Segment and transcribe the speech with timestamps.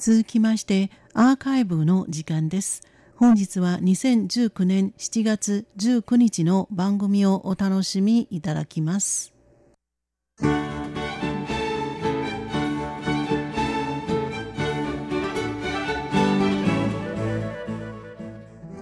[0.00, 2.80] 続きましてアーカイブの時間です
[3.16, 9.34] 本日は2019年7月19日の番組をお楽しみいただきます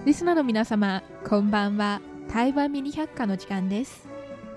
[0.05, 2.01] リスナーの皆様、こんばんは。
[2.33, 4.07] 台湾ミニ百科の時間です。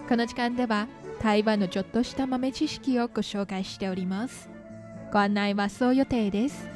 [0.08, 0.88] この時間では、
[1.20, 4.51] 台湾のちょっとした豆知識をご紹介しております。
[5.12, 6.66] ご案内はそう予定です。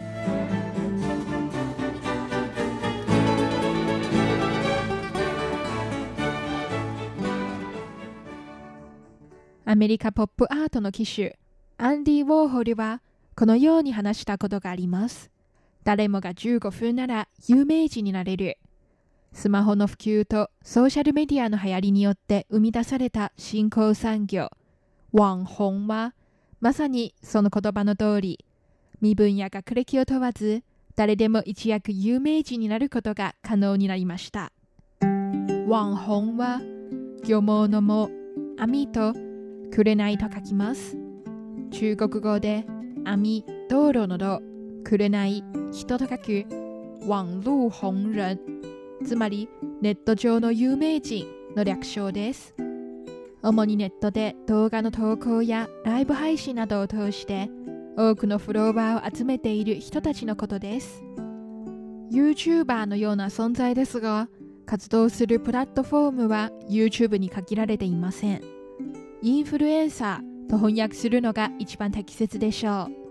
[9.64, 11.38] アメリカポップアートの騎手、
[11.78, 13.00] アンディ・ウォーホルは、
[13.34, 15.30] このように話したことがあります。
[15.84, 18.58] 誰もが15分なら有名人になれる。
[19.32, 24.50] スマホの普及とソーシャルメディアの流行りによって生み出された新興産業、
[25.12, 26.12] ワンホンは、
[26.60, 28.44] まさにその言葉の通り、
[29.00, 30.62] 身分や学歴を問わず、
[30.94, 34.52] 誰でも一躍有名人になることが可能になりました。
[35.68, 36.60] ワンホンは、
[37.26, 38.08] 漁網の網、
[38.58, 39.12] 網と、
[39.70, 40.96] 紅と書きます。
[41.70, 42.64] 中国語で、
[43.04, 44.40] 網、道路の道、
[44.84, 46.46] 紅、人と書く、
[47.06, 48.38] 網路紅人。
[49.04, 49.48] つまり
[49.82, 52.54] ネット上の有名人の略称です。
[53.42, 57.50] 主にネットで動画の投稿やライブ配信などを通して
[57.96, 61.02] 多くのフォロワーを集めている人たちのことです。
[62.12, 64.28] YouTuber のような存在ですが、
[64.66, 68.42] 活動するプラットフォームは YouTube に限られていません。
[69.22, 73.06] インフルエンサーと翻訳するのが一番適切でしょう。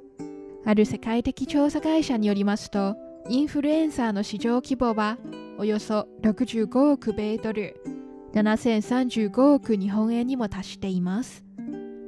[0.65, 2.95] ある世界的調査会社によりますと、
[3.29, 5.17] インフルエンサーの市場規模は
[5.57, 7.75] およそ65億米ドル、
[8.35, 11.45] 7035億日本円にも達しています。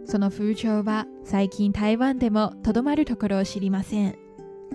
[0.06, 4.16] その風潮は最近台湾でもとどまるところを知りません。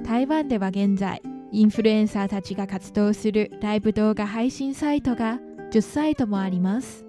[0.03, 1.23] 台湾では現在、
[1.53, 5.39] インフルエンサーたちが活動するライブ動画配信サイトが
[5.71, 7.05] 10サイトもあります。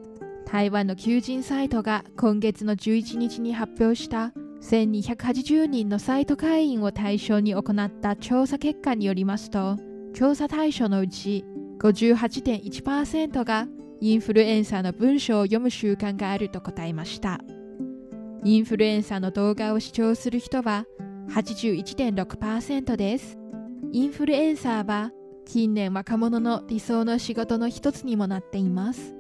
[0.45, 9.77] 台湾の求人サイトが今月の11日に発表した1280人のサイト会員を対象に行った調査結果によりますと、
[10.13, 11.45] 調査対象のうち
[11.79, 13.67] 58.1%が
[14.01, 17.39] インフルエンサーの文章を読む習慣があると答えました。
[18.43, 20.85] インフルエンサーの動画を視聴する人は
[21.29, 23.37] 81.6%です。
[23.91, 25.11] インフルエンサーは
[25.45, 29.15] 近年若者の理想の仕事の一つにもなっています。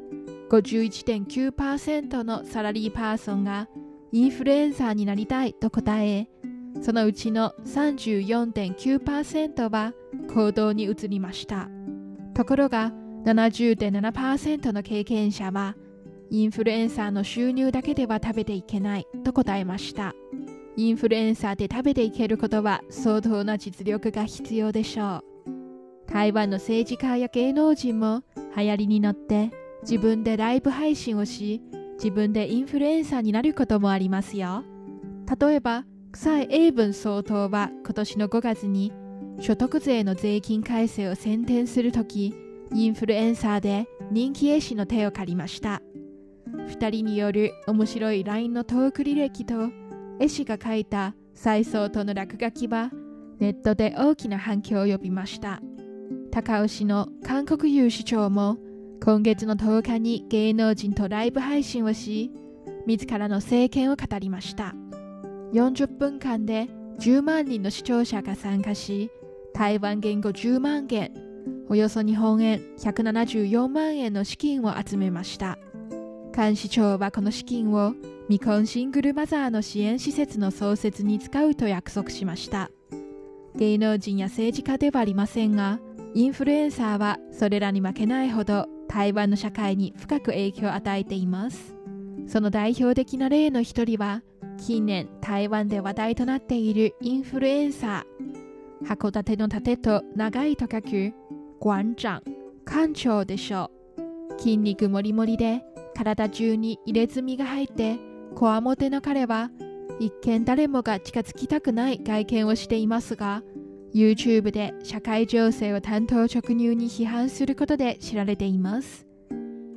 [0.49, 3.67] 51.9%のサラリーパーソンが
[4.11, 6.29] インフルエンサーになりたいと答え、
[6.81, 9.93] そのうちの34.9%は
[10.33, 11.69] 行動に移りました。
[12.33, 12.91] ところが
[13.25, 15.75] 70.7%の経験者は
[16.29, 20.13] インフルエンサーの収入だけでは食べていけないと答えました。
[20.75, 25.23] インフルエンサーで食べていけることは相当な実力が必要でしょう。
[26.11, 28.23] 台湾の政治家や芸能人も
[28.57, 29.51] 流行りに乗って
[29.83, 31.61] 自分でライブ配信をし
[31.95, 34.63] 自分でインフルエンサーになることもありますよ。
[35.39, 38.91] 例えば、蔡英文総統は今年の5月に
[39.39, 42.35] 所得税の税金改正を宣伝するとき、
[42.73, 45.81] インフルエンサーで人気絵師の手を借りました。
[46.67, 49.69] 2人による面白い LINE のトーク履歴と
[50.19, 52.91] 絵師が書いた蔡総統の落書きは
[53.39, 55.61] ネットで大きな反響を呼びました。
[56.31, 58.57] 高尾市の韓国有市長も
[59.03, 62.31] 今月の10日に芸能人とライブ配信をし、
[62.87, 64.73] 自らの政見を語りました。
[65.53, 66.67] 40分間で
[66.99, 69.11] 10万人の視聴者が参加し、
[69.53, 71.11] 台湾言語10万元、
[71.73, 75.57] およそ日本円174万円の資金を集めました。
[76.31, 77.95] 監視庁はこの資金を
[78.29, 82.69] 未婚シングルマザーの支援施設の創設に使うと約束しました。
[83.55, 85.79] 芸能人や政治家ではありませんが、
[86.13, 91.75] インフルエンサーはそれらに負けないほど台湾の社会に深く影響を与えています。
[92.27, 94.21] その代表的な例の一人は、
[94.59, 98.87] 近年台湾で話題となっているインフルエンサー。
[98.87, 101.13] 函館の盾と長いと書く、
[101.63, 102.21] 館長、
[102.65, 104.37] 館長でしょう。
[104.37, 105.63] 筋肉もりもりで、
[105.95, 107.97] 体中に入れ墨が入って、
[108.35, 109.49] こわもての彼は、
[109.97, 113.43] 一見誰もが近づきたくない外見をしていますが、
[113.95, 119.07] YouTube で社会情勢を担当直入に批判することで知られています。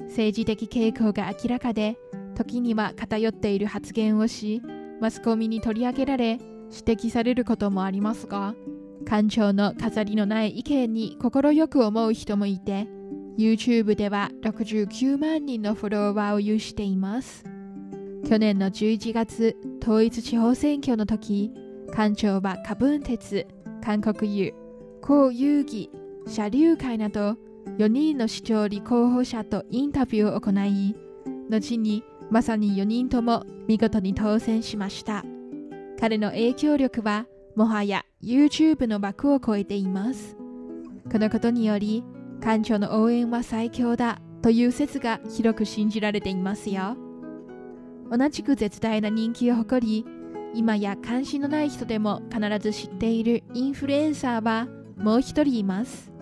[0.08, 1.96] 政治的傾向が明らかで、
[2.34, 4.60] 時には偏っている発言をし、
[5.00, 8.56] マスコミに取り上げられ、指摘されることもありますが、
[9.08, 12.88] 官庁の飾りのない意見に快く思う人もいて、
[13.38, 17.44] YouTube では69万人のフォロワーを有しています。
[18.28, 21.52] 去年の11月、統一地方選挙の時、
[21.92, 23.46] 官庁はカブン鉄、
[23.80, 24.54] 韓国瑜、
[25.02, 25.90] 江遊義、
[26.26, 27.36] 社流会など
[27.78, 30.96] 4人の市長立候補者とインタビューを行い、
[31.48, 35.24] 後にまさに4人とも見事に当選しました。
[36.00, 37.26] 彼の影響力は
[37.56, 40.36] もはや YouTube の枠を超えています。
[41.10, 42.04] このことにより、
[42.42, 46.98] 館長の応援は最強だという説が広く信じられていますよ。
[48.10, 50.04] 同じく絶大な人気を誇り、
[50.54, 54.68] 今や関心のない人でも必ず知っているインフルエンサーは
[54.98, 56.12] もう一人います。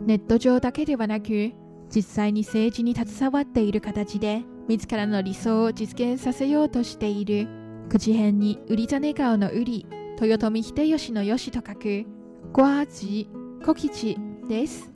[0.00, 1.52] ネット上だけではなく、
[1.88, 7.46] 実際に政治に携わっている形で、自らの理想を実現させようとしている、
[7.88, 9.86] 口辺に売り種顔の売り、
[10.26, 12.06] 豊臣秀吉の吉と書く、
[12.52, 13.28] 小味、
[13.64, 14.18] 小吉
[14.48, 14.92] です。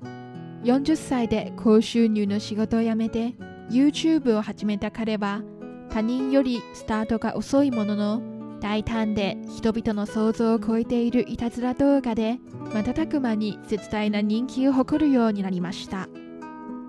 [0.64, 3.34] 40歳で高収入の仕事を辞めて
[3.68, 5.42] YouTube を始めた彼は
[5.90, 8.22] 他人よりスタートが遅いものの
[8.60, 12.38] 大胆で人々の想像を超えているいたずら動画で
[12.72, 16.08] 瞬く間に絶大な人気を誇るようになりました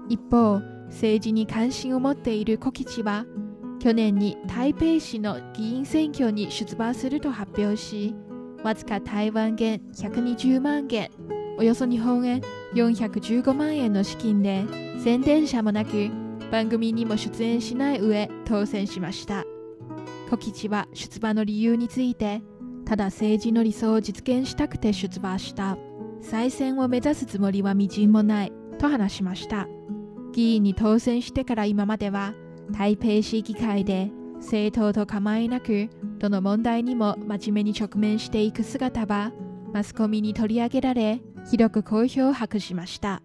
[0.08, 3.26] 一方政治に関心を持っている小吉は
[3.84, 8.16] 去年に台北市の議員選挙に出馬すると発表し
[8.64, 11.12] わずか台湾元120万元
[11.58, 12.40] およそ日本円
[12.76, 14.64] 415万円の資金で
[15.04, 16.10] 宣伝者もなく
[16.50, 19.44] 番組にも出演しない上当選しました。
[20.30, 22.42] 小吉は出馬の理由について
[22.86, 25.78] ただ政治の理想を実現したくて出馬した。
[26.22, 29.68] 再選を目指すつもりはみじんもないと話しました。
[30.32, 32.34] 議員に当選してから今までは
[32.72, 39.32] 台北市議会で政党と構いなくどの問題にも真面目に直面していく姿は
[39.74, 43.22] マスコミに取り上げられ広く好評を博しました。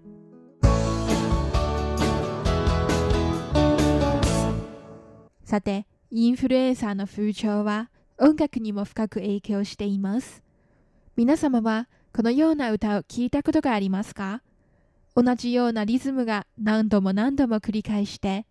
[5.45, 10.43] さてインフルエンサーの風潮は音楽にも深く影響しています。
[11.17, 14.43] 皆様はこのような歌を聞いたことがありますか？
[15.15, 18.47] 同じようなリズムが何度も何度も繰り返して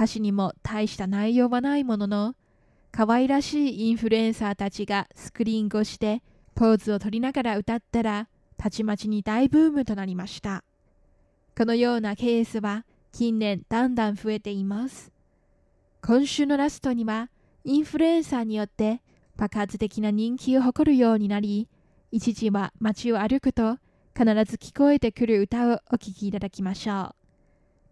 [0.00, 2.34] 歌詞にも大した内容はないものの
[2.90, 6.22] 可愛らしいインフルエンサーたちがスクリーン越しで
[6.54, 8.26] ポーズを取りながら歌ったら
[8.56, 10.64] たちまちに大ブームとなりました。
[11.54, 15.12] このようなケースは近年だんだん増えています。
[16.00, 17.28] 今週のラストには
[17.64, 19.02] インフルエンサーによって
[19.36, 21.68] 爆発的な人気を誇るようになり、
[22.10, 23.76] 一時は街を歩くと
[24.16, 27.14] 必ず聞こえてくる歌をお聴きいただきましょ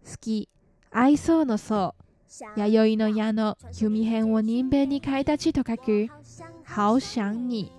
[0.05, 0.09] う。
[0.09, 0.49] 好き、
[0.91, 1.93] 愛想の層、
[2.55, 6.07] 弥生の矢の弓辺を人弁に変えたちと書く、
[6.75, 7.71] 好想你、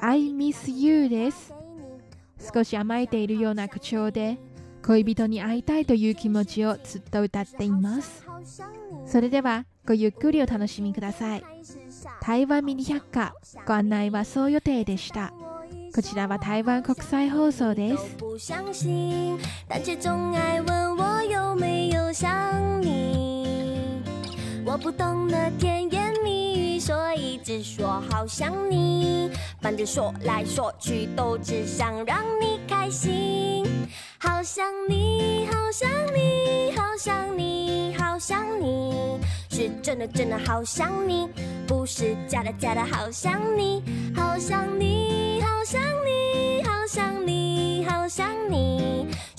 [0.00, 1.52] I miss you です。
[2.54, 4.38] 少し甘えているような口調で
[4.86, 8.24] 恋人に会いたいという気持ちをずっと歌っています。
[9.06, 11.42] それではごゆっくりお楽しみください。
[12.22, 13.34] 台湾ミニ百科
[13.66, 15.32] ご案内はそう予定でした。
[15.94, 18.16] こちらは台湾国際放送です
[24.70, 29.30] 我不懂得甜言蜜语，所以只说好想你。
[29.62, 33.64] 反正说来说去都只想让你开心。
[34.18, 39.18] 好想你，好想你，好想你，好想你，
[39.48, 41.30] 是真的真的好想你，
[41.66, 43.82] 不是假的假的好想你。
[44.14, 48.87] 好想你，好想你，好想你，好想你，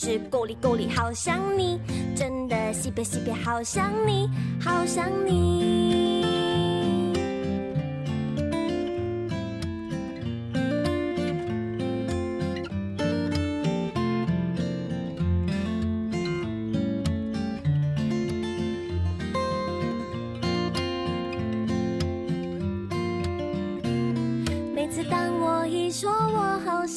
[0.10, 1.80] 是够力够力好想你，
[2.16, 4.28] 真的西北西北好想你，
[4.60, 6.29] 好想你。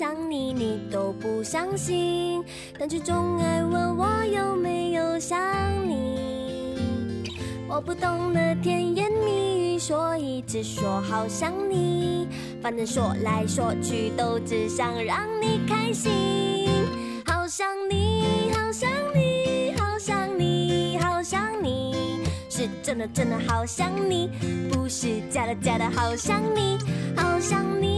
[0.03, 2.43] 想你，你都不相信，
[2.77, 5.39] 但却总爱问我有没有想
[5.89, 7.23] 你。
[7.69, 12.27] 我不懂得甜言蜜语，所以只说好想你。
[12.61, 16.69] 反正说来说去都只想让你开心。
[17.25, 24.29] 好想你，好想你，好想你，好想你，是真的真的好想你，
[24.69, 26.77] 不是假的假的好想你，
[27.17, 27.92] 好想你。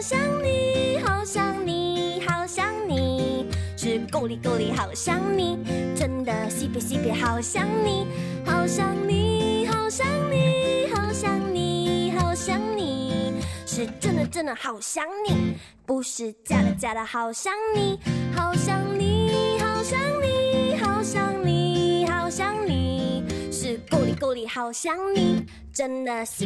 [0.00, 5.58] 想你，好想你，好想你，是够力够力好想你，
[5.94, 8.06] 真的西北西北好想你，
[8.46, 13.34] 好想你，好想你，好想你，好想你，
[13.66, 15.54] 是真的真的好想你，
[15.84, 17.98] 不是假的假的好想你，
[18.34, 26.38] 好想你，好想你，好想你，好想你，是够力够力好想你，真的西